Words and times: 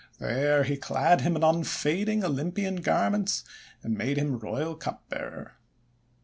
There 0.17 0.63
he 0.63 0.77
clad 0.77 1.21
him 1.21 1.35
in 1.35 1.43
unfading 1.43 2.23
Olympian 2.23 2.77
garments, 2.77 3.43
and 3.83 3.95
made 3.95 4.17
him 4.17 4.39
royal 4.39 4.73
cupbearer. 4.73 5.57